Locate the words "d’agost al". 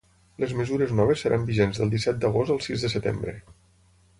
2.25-2.65